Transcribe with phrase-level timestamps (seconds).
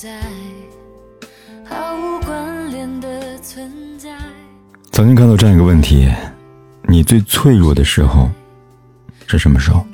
[0.00, 0.08] 在，
[1.64, 4.08] 毫无关联的存在
[4.92, 6.08] 曾经看到这样一个问题：
[6.84, 8.30] 你最脆弱的时候
[9.26, 9.84] 是什么时候？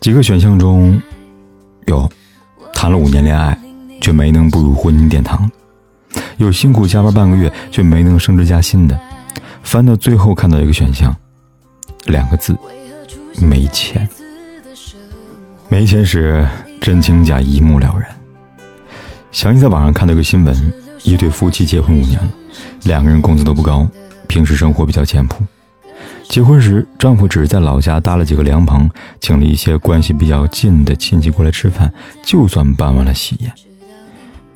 [0.00, 0.98] 几个选项中
[1.84, 2.10] 有
[2.72, 3.54] 谈了五年恋爱
[4.00, 5.50] 却没能步入婚姻殿堂，
[6.38, 8.98] 有辛苦加班半个月却没能升职加薪的。
[9.62, 11.14] 翻到最后看到一个选项，
[12.06, 12.56] 两个字：
[13.42, 14.08] 没钱。
[15.68, 16.48] 没钱时
[16.80, 18.17] 真情假一目了然。
[19.38, 20.72] 想起在网上看到一个新闻，
[21.04, 22.28] 一对夫妻结婚五年了，
[22.82, 23.88] 两个人工资都不高，
[24.26, 25.44] 平时生活比较简朴。
[26.28, 31.88] 结婚时，丈夫只是在老家搭了几个凉棚，请了一些关系比较近的亲戚过来吃饭，
[32.24, 33.52] 就算办完了喜宴。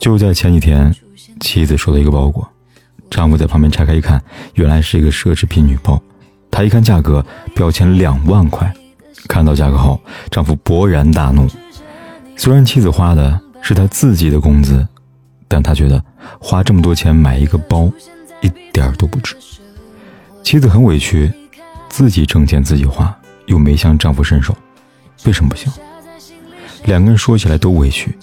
[0.00, 0.92] 就在前几天，
[1.38, 2.44] 妻子收到一个包裹，
[3.08, 4.20] 丈夫在旁边拆开一看，
[4.54, 6.02] 原来是一个奢侈品女包。
[6.50, 8.74] 他一看价格，标签两万块。
[9.28, 11.46] 看到价格后，丈夫勃然大怒。
[12.36, 13.40] 虽然妻子花的。
[13.62, 14.86] 是他自己的工资，
[15.46, 16.04] 但他觉得
[16.40, 17.90] 花这么多钱买一个包，
[18.40, 19.36] 一点儿都不值。
[20.42, 21.32] 妻子很委屈，
[21.88, 24.54] 自己挣钱自己花，又没向丈夫伸手，
[25.24, 25.72] 为什么不行？
[26.84, 28.18] 两个人说起来都委屈，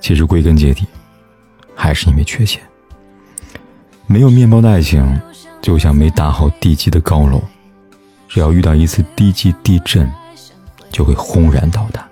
[0.00, 0.86] 其实归根结底，
[1.74, 2.62] 还是因为缺钱。
[4.06, 5.20] 没有面包的爱情，
[5.60, 7.42] 就像没打好地基的高楼，
[8.28, 10.08] 只要遇到一次低级地震，
[10.92, 12.06] 就会轰然倒塌。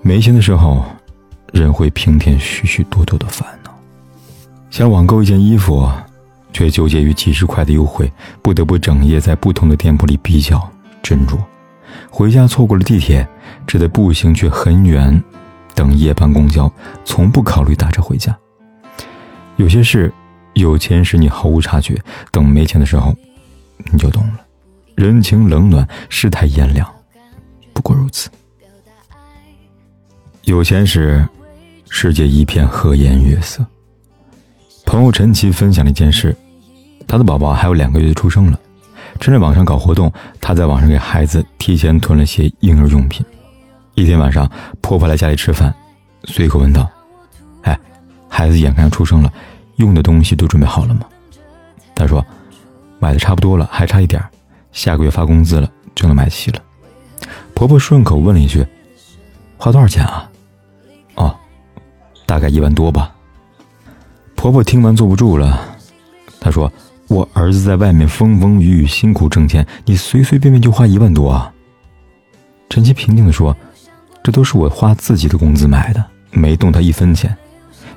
[0.00, 0.82] 没钱的时候。
[1.52, 3.70] 人会平添许许多多的烦恼，
[4.70, 5.90] 想网购一件衣服，
[6.52, 10.58] 却纠结于几十块的优惠，不得不整夜在不同的店铺里比较
[11.02, 11.36] 斟酌。
[12.08, 13.26] 回家错过了地铁，
[13.66, 15.22] 只得步行去很远，
[15.74, 16.72] 等夜班公交，
[17.04, 18.36] 从不考虑打车回家。
[19.56, 20.12] 有些事，
[20.54, 22.00] 有钱时你毫无察觉，
[22.30, 23.14] 等没钱的时候，
[23.92, 24.40] 你就懂了。
[24.94, 26.88] 人情冷暖，世态炎凉，
[27.72, 28.30] 不过如此。
[30.44, 31.28] 有钱时。
[32.02, 33.62] 世界一片和颜悦色。
[34.86, 36.34] 朋友陈奇分享了一件事：
[37.06, 38.58] 他的宝宝还有两个月就出生了，
[39.20, 43.22] 趁着网上搞活动，他在网上给孩子提前囤了些婴儿用品。
[43.96, 44.50] 一天晚上，
[44.80, 45.74] 婆婆来家里吃饭，
[46.24, 46.90] 随口问道
[47.64, 47.78] ：“哎，
[48.30, 49.30] 孩子眼看要出生了，
[49.76, 51.02] 用的东西都准备好了吗？”
[51.94, 52.24] 他说
[52.98, 54.24] ：“买的差不多了，还差一点
[54.72, 56.62] 下个月发工资了就能买齐了。”
[57.52, 58.66] 婆婆顺口问了一句
[59.58, 60.26] ：“花多少钱啊？”
[62.30, 63.12] 大概一万多吧。
[64.36, 65.60] 婆婆听完坐不住了，
[66.40, 66.72] 她说
[67.10, 71.52] ：“我儿子在外面风风雨雨辛苦挣钱，你随随便便就花一万多啊？”
[72.70, 73.56] 陈七平静地说
[74.22, 77.36] ：“这都是我花自己的工资买的，没动他一分钱。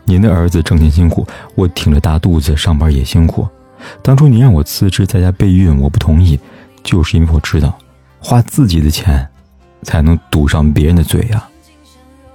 [0.04, 3.48] 您的儿子挣钱辛苦，我挺着大肚子上班也辛苦。
[4.02, 6.40] 当初您让我辞职在家备孕，我不同意，
[6.82, 7.78] 就是因为我知道，
[8.20, 9.30] 花自己的钱，
[9.84, 11.48] 才能堵上别人的嘴呀。”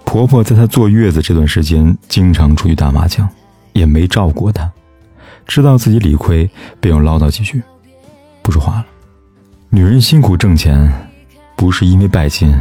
[0.08, 3.28] 婆婆在她坐月子这段时间，经常出去打麻将，
[3.74, 4.72] 也没照顾她。
[5.46, 6.48] 知道自己理亏，
[6.80, 7.62] 便又唠叨几句，
[8.40, 8.86] 不说话了。
[9.68, 10.90] 女人辛苦挣钱，
[11.54, 12.58] 不是因为拜金，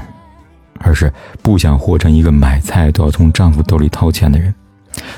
[0.80, 4.54] 而是不想活成一个买菜都要从丈夫兜里掏钱的人，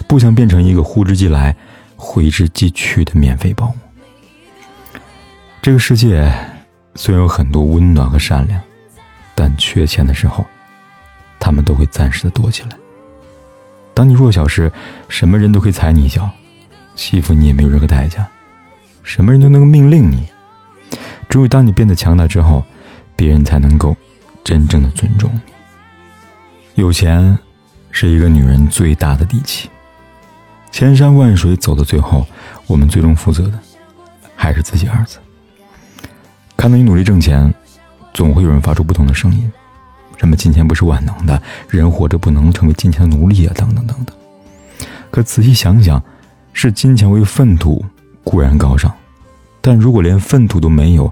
[0.07, 1.55] 不想变成一个呼之即来、
[1.95, 3.75] 挥之即去的免费保姆。
[5.63, 6.31] 这个世界
[6.93, 8.61] 虽然有很多温暖和善良，
[9.33, 10.45] 但缺钱的时候。
[11.39, 12.69] 他们都会暂时的躲起来。
[13.93, 14.71] 当你弱小时，
[15.07, 16.29] 什么人都可以踩你一脚，
[16.95, 18.27] 欺负你也没有任何代价，
[19.03, 20.27] 什么人都能够命令你。
[21.27, 22.63] 只有当你变得强大之后，
[23.15, 23.95] 别人才能够
[24.43, 25.41] 真正的尊重你。
[26.81, 27.37] 有钱
[27.91, 29.69] 是一个女人最大的底气。
[30.71, 32.25] 千山万水走到最后，
[32.67, 33.59] 我们最终负责的
[34.35, 35.19] 还是自己儿子。
[36.55, 37.53] 看到你努力挣钱，
[38.13, 39.51] 总会有人发出不同的声音。
[40.19, 44.15] 什么金钱不是万能的，人活着不能成为金钱的奴隶啊，等等等等。
[45.09, 46.01] 可仔细想想，
[46.53, 47.83] 视金钱为粪土
[48.23, 48.93] 固然高尚，
[49.61, 51.11] 但如果连粪土都没有，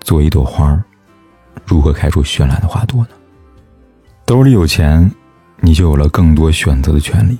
[0.00, 0.82] 做一朵花，
[1.66, 3.08] 如何开出绚烂的花朵呢？
[4.24, 5.10] 兜里有钱，
[5.60, 7.36] 你就有了更多选择的权利。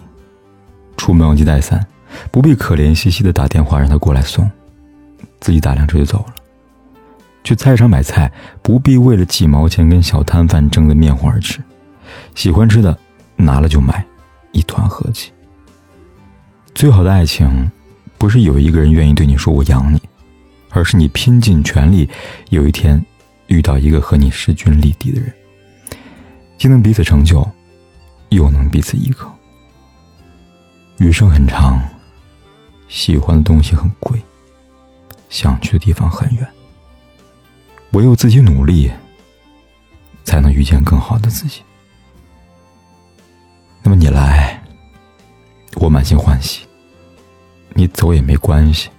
[0.96, 1.86] 出门忘记带伞，
[2.30, 4.50] 不必可怜兮兮的打电话让他过来送，
[5.40, 6.34] 自己打辆车就走了。
[7.44, 8.32] 去菜场买菜
[8.62, 11.62] 不必为了几毛钱跟小摊贩争得面红耳赤，
[12.34, 12.98] 喜欢吃的
[13.36, 14.04] 拿了就买，
[14.52, 15.30] 一团和气。
[16.74, 17.70] 最好的爱情，
[18.16, 20.00] 不是有一个人愿意对你说“我养你”，
[20.72, 22.08] 而是你拼尽全力，
[22.48, 23.00] 有一天
[23.48, 25.30] 遇到一个和你势均力敌的人，
[26.56, 27.46] 既能彼此成就，
[28.30, 29.32] 又能彼此依靠。
[30.98, 31.78] 余生很长，
[32.88, 34.18] 喜欢的东西很贵，
[35.28, 36.48] 想去的地方很远。
[37.94, 38.90] 唯有自己努力，
[40.24, 41.62] 才能遇见更好的自己。
[43.84, 44.60] 那么你来，
[45.76, 46.66] 我满心欢喜；
[47.72, 48.90] 你走也没关系。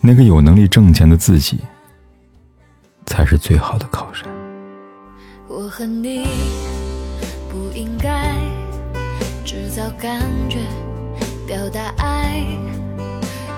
[0.00, 1.60] 那个有能力挣钱的自己，
[3.04, 4.26] 才是最好的靠山。
[5.46, 6.26] 我和你
[7.50, 8.34] 不应该
[9.44, 10.60] 制造感觉，
[11.46, 12.42] 表达爱，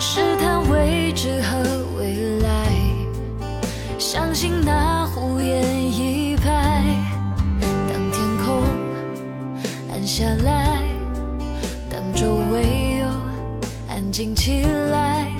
[0.00, 1.62] 试探未知和
[1.96, 2.71] 未来。
[4.02, 5.62] 相信那胡言
[5.92, 6.82] 一拍，
[7.60, 8.64] 当天空
[9.92, 10.82] 暗下来，
[11.88, 13.06] 当周围又
[13.88, 15.31] 安静起来，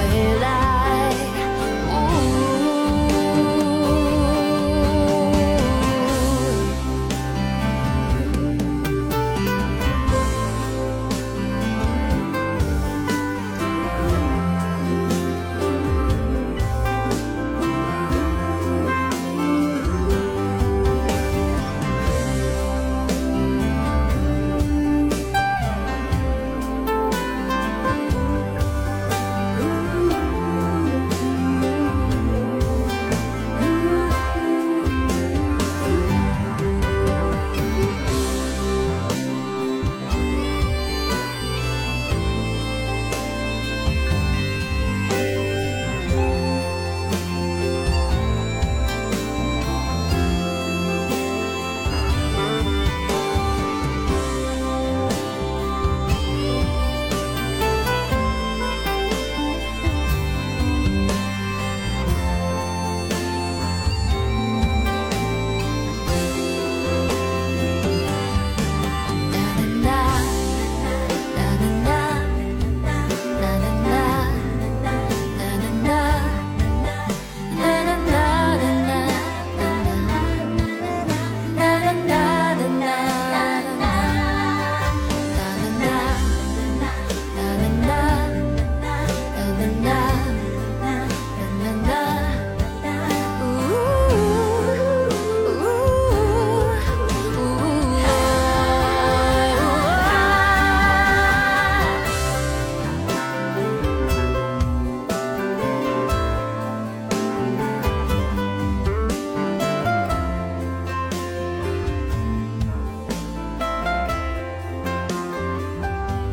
[0.00, 0.27] away.